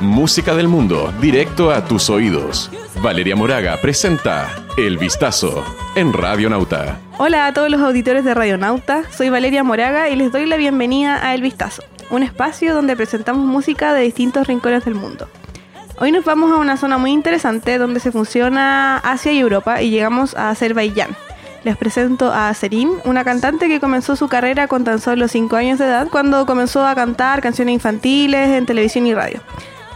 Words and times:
Música 0.00 0.54
del 0.54 0.66
mundo, 0.66 1.12
directo 1.20 1.70
a 1.70 1.84
tus 1.84 2.08
oídos. 2.08 2.70
Valeria 3.02 3.36
Moraga 3.36 3.76
presenta 3.82 4.48
El 4.78 4.96
Vistazo 4.96 5.62
en 5.94 6.14
Radio 6.14 6.48
Nauta. 6.48 6.98
Hola 7.18 7.46
a 7.46 7.52
todos 7.52 7.68
los 7.68 7.82
auditores 7.82 8.24
de 8.24 8.32
Radio 8.32 8.56
Nauta, 8.56 9.02
soy 9.10 9.28
Valeria 9.28 9.62
Moraga 9.62 10.08
y 10.08 10.16
les 10.16 10.32
doy 10.32 10.46
la 10.46 10.56
bienvenida 10.56 11.22
a 11.22 11.34
El 11.34 11.42
Vistazo, 11.42 11.82
un 12.08 12.22
espacio 12.22 12.74
donde 12.74 12.96
presentamos 12.96 13.44
música 13.44 13.92
de 13.92 14.00
distintos 14.00 14.46
rincones 14.46 14.86
del 14.86 14.94
mundo. 14.94 15.28
Hoy 15.98 16.12
nos 16.12 16.24
vamos 16.24 16.50
a 16.50 16.56
una 16.56 16.78
zona 16.78 16.96
muy 16.96 17.10
interesante 17.10 17.76
donde 17.76 18.00
se 18.00 18.10
fusiona 18.10 18.96
Asia 18.96 19.32
y 19.32 19.38
Europa 19.38 19.82
y 19.82 19.90
llegamos 19.90 20.34
a 20.34 20.48
Azerbaiyán. 20.48 21.14
Les 21.62 21.76
presento 21.76 22.32
a 22.32 22.54
Serin, 22.54 22.90
una 23.04 23.22
cantante 23.22 23.68
que 23.68 23.80
comenzó 23.80 24.16
su 24.16 24.28
carrera 24.28 24.66
con 24.66 24.82
tan 24.82 24.98
solo 24.98 25.28
5 25.28 25.56
años 25.56 25.78
de 25.78 25.84
edad 25.84 26.08
cuando 26.10 26.46
comenzó 26.46 26.86
a 26.86 26.94
cantar 26.94 27.42
canciones 27.42 27.74
infantiles 27.74 28.48
en 28.48 28.64
televisión 28.64 29.06
y 29.06 29.12
radio. 29.12 29.42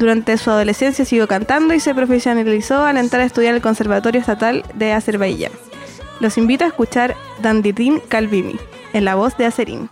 Durante 0.04 0.36
su 0.36 0.50
adolescencia 0.50 1.06
siguió 1.06 1.26
cantando 1.26 1.72
y 1.72 1.80
se 1.80 1.94
profesionalizó 1.94 2.84
al 2.84 2.98
entrar 2.98 3.22
a 3.22 3.24
estudiar 3.24 3.54
el 3.54 3.62
Conservatorio 3.62 4.20
Estatal 4.20 4.62
de 4.74 4.92
Azerbaiyán. 4.92 5.50
Los 6.20 6.36
invito 6.36 6.66
a 6.66 6.68
escuchar 6.68 7.16
Dandirin 7.40 8.00
Kalbimi, 8.00 8.56
en 8.92 9.06
la 9.06 9.14
voz 9.14 9.34
de 9.38 9.46
Aserin. 9.46 9.88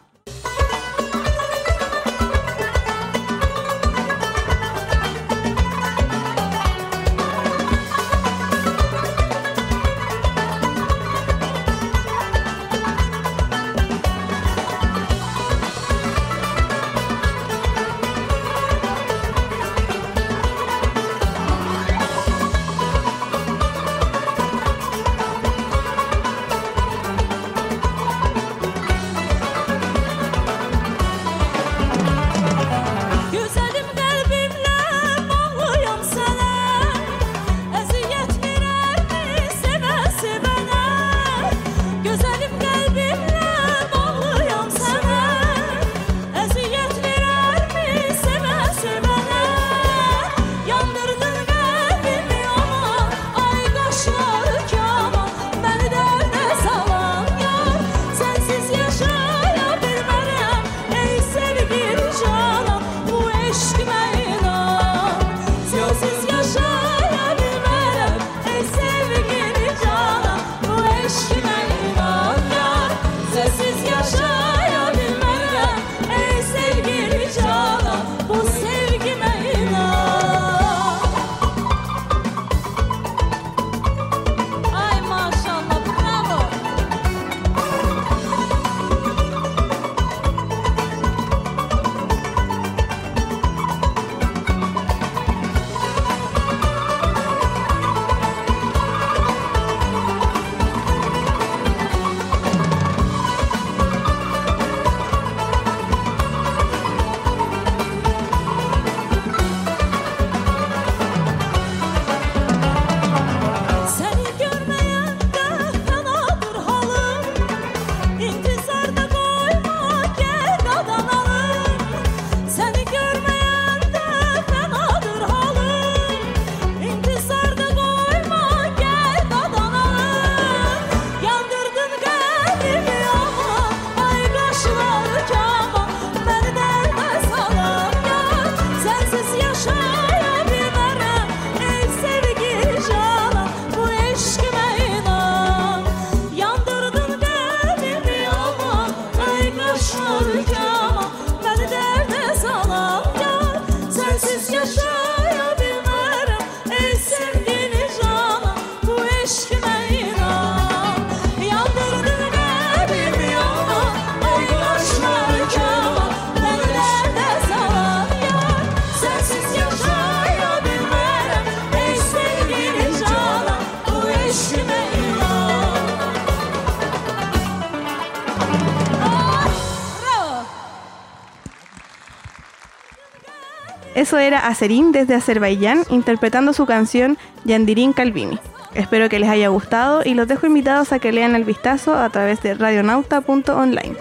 Eso 183.95 184.19
era 184.19 184.47
Aserin 184.47 184.93
desde 184.93 185.15
Azerbaiyán 185.15 185.85
interpretando 185.91 186.53
su 186.53 186.67
canción 186.67 187.19
Yandirin 187.45 187.93
Kalbini. 187.93 188.39
Espero 188.75 189.09
que 189.09 189.19
les 189.19 189.29
haya 189.29 189.49
gustado 189.49 190.03
y 190.05 190.15
los 190.15 190.27
dejo 190.29 190.47
invitados 190.47 190.93
a 190.93 190.99
que 190.99 191.13
lean 191.13 191.35
el 191.35 191.45
vistazo 191.45 191.95
a 191.95 192.09
través 192.11 192.43
de 192.43 192.55
radionauta.online. 192.55 193.97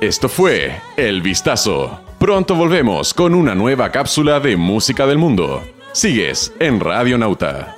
Esto 0.00 0.28
fue 0.28 0.80
El 0.96 1.22
Vistazo. 1.22 2.00
Pronto 2.18 2.54
volvemos 2.54 3.14
con 3.14 3.34
una 3.34 3.54
nueva 3.54 3.90
cápsula 3.90 4.40
de 4.40 4.56
música 4.56 5.06
del 5.06 5.18
mundo. 5.18 5.62
Sigues 5.92 6.52
en 6.58 6.80
Radio 6.80 7.18
Nauta. 7.18 7.76